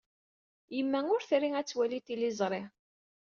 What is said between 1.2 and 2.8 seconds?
tri ad waliɣ tiliẓri.